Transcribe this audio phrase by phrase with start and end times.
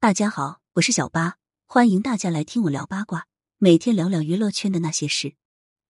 [0.00, 5.34] 大家好，我是小八，欢迎大家来听我聊八卦，每天聊聊娱乐圈的那些事。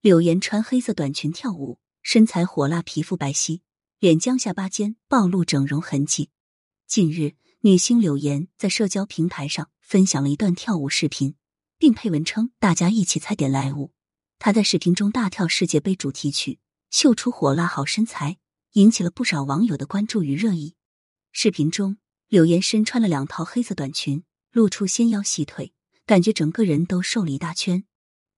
[0.01, 3.61] 柳岩穿黑色短裙跳舞，身材火辣，皮肤白皙，
[3.99, 6.31] 脸将下巴尖暴露整容痕迹。
[6.87, 11.35] 近日，女星柳岩在社交平台上分享了一段跳舞视频，
[11.77, 13.93] 并配文称：“大家一起踩点来舞。”
[14.41, 18.39] 她在视频中大跳世界杯主题曲，秀出火辣好身材，
[18.73, 20.77] 引起了不少网友的关注与热议。
[21.31, 21.99] 视频中。
[22.29, 24.23] 柳岩身穿了两套黑色短裙，
[24.53, 25.73] 露出纤腰细腿，
[26.05, 27.85] 感觉整个人都瘦了一大圈。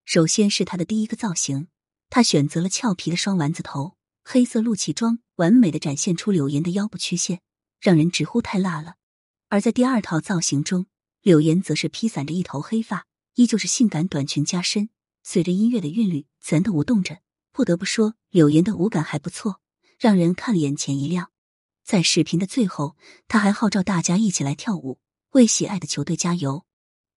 [0.05, 1.67] 首先是她的第一个造型，
[2.09, 7.41] 她选择了俏皮的双丸子头，黑色露脐装完美的展现出柳岩的腰部曲线，
[7.81, 8.95] 让人直呼太辣了。
[9.49, 10.85] 而在第二套造型中，
[11.21, 14.87] 柳岩则是披散着一头黑发，依旧是性感短裙加身，
[15.21, 17.19] 随着音乐的韵律自然的舞动着。
[17.51, 19.59] 不得不说，柳岩的舞感还不错，
[19.99, 21.30] 让人看了眼前一亮。
[21.91, 22.95] 在视频的最后，
[23.27, 25.01] 他还号召大家一起来跳舞，
[25.31, 26.65] 为喜爱的球队加油。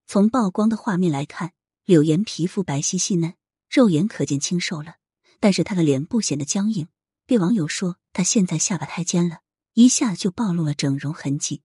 [0.05, 1.53] 从曝光的画面来看，
[1.85, 3.35] 柳岩皮肤白皙细嫩，
[3.69, 4.95] 肉眼可见清瘦了，
[5.39, 6.89] 但是她的脸部显得僵硬，
[7.25, 9.39] 被网友说她现在下巴太尖了，
[9.75, 11.61] 一下就暴露了整容痕迹。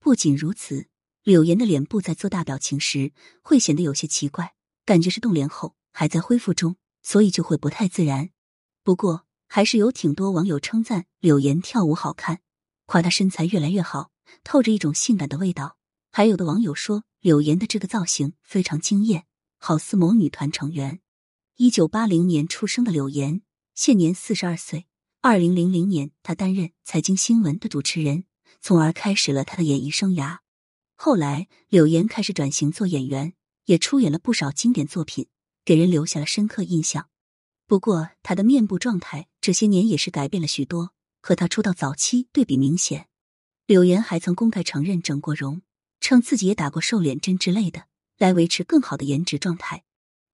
[0.00, 0.86] 不仅如此，
[1.24, 4.54] 柳岩的脸部在做大表情时会显得有些奇怪，
[4.86, 8.30] 感觉是冻脸后还在恢复中，所以就会不太自然。
[8.82, 12.40] 不过，还是有挺多网友称赞柳岩跳舞好看，
[12.86, 14.10] 夸她身材越来越好，
[14.42, 15.76] 透着一种性感的味道。
[16.10, 19.26] 还有的网友说柳岩的这个造型非常惊艳，
[19.58, 21.00] 好似某女团成员。
[21.56, 23.42] 一九八零年出生的柳岩，
[23.74, 24.86] 现年四十二岁。
[25.20, 28.24] 二零零零年，她担任财经新闻的主持人，
[28.60, 30.38] 从而开始了她的演艺生涯。
[30.94, 33.34] 后来，柳岩开始转型做演员，
[33.64, 35.28] 也出演了不少经典作品，
[35.64, 37.08] 给人留下了深刻印象。
[37.66, 39.28] 不过，她的面部状态。
[39.40, 40.92] 这些年也是改变了许多，
[41.26, 43.08] 和他出道早期对比明显。
[43.66, 45.60] 柳岩还曾公开承认整过容，
[45.98, 49.82] 称自己也打过瘦脸针之类的，来维持更好的颜值状态。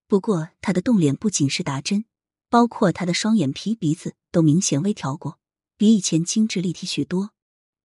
[0.06, 2.04] 不过，她的动脸不仅是打针，
[2.50, 5.38] 包括她的双眼皮、鼻子都明显微调过，
[5.78, 7.30] 比以前精致立体许多。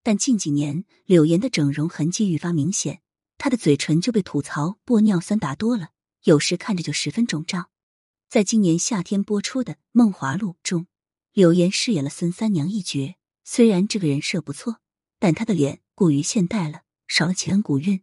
[0.02, 3.00] 但近几年，柳岩的整容痕迹愈发明显，
[3.38, 5.92] 她的嘴唇就被吐槽玻尿酸打多了，
[6.24, 7.70] 有时看着就十分肿胀。
[8.28, 10.86] 在今年夏天播出的《梦华录》中。
[11.38, 14.80] 柳岩饰演了孙三娘一角，虽然这个人设不错，
[15.20, 18.02] 但她的脸过于现代了，少了前古韵，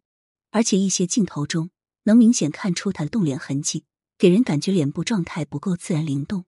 [0.51, 1.69] 而且一些镜头中
[2.03, 3.83] 能明显看出她的动脸痕迹，
[4.17, 6.45] 给人感觉脸部状态不够自然灵动。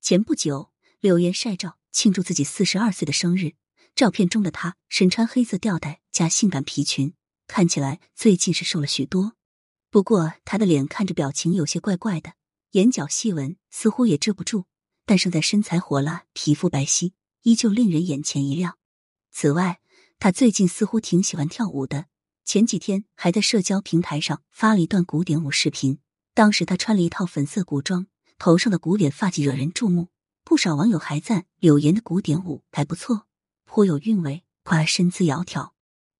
[0.00, 0.70] 前不久，
[1.00, 3.54] 柳岩晒照庆祝自己四十二岁的生日，
[3.96, 7.12] 照片中的她身穿黑色吊带加性感皮裙，
[7.48, 9.32] 看起来最近是瘦了许多。
[9.90, 12.34] 不过，她的脸看着表情有些怪怪的，
[12.70, 14.66] 眼角细纹似乎也遮不住。
[15.10, 18.78] 但胜在身材火辣，皮肤白皙，依旧令人眼前一亮。
[19.32, 19.80] 此外，
[20.20, 22.06] 他最近似乎挺喜欢跳舞的，
[22.44, 25.98] 前几天还在社交平台上发了一段古典舞视频。
[26.32, 28.06] 当时他穿了一套粉色古装，
[28.38, 30.10] 头上的古典发髻惹人注目。
[30.44, 33.26] 不少网友还赞柳岩的古典舞还不错，
[33.64, 35.70] 颇有韵味，夸身姿窈窕。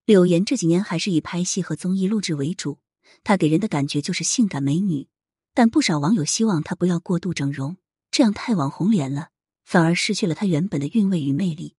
[0.04, 2.80] 柳岩这几年还是以拍戏和综艺录制为主，
[3.22, 5.06] 她给人的感觉就是性感美女。
[5.54, 7.76] 但不少网友希望她不要过度整容。
[8.10, 9.28] 这样太网红脸了，
[9.64, 11.76] 反而失去了它原本的韵味与魅力。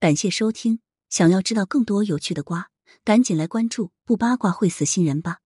[0.00, 2.70] 感谢收听，想要知道更多有趣的瓜，
[3.04, 5.43] 赶紧来关注，不八卦会死新人吧。